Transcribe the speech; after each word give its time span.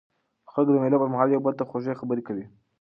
خلک 0.51 0.67
د 0.71 0.77
مېلو 0.83 1.01
پر 1.01 1.09
مهال 1.13 1.29
یو 1.31 1.45
بل 1.45 1.53
ته 1.59 1.63
خوږې 1.69 1.99
خبري 1.99 2.23
کوي. 2.27 2.45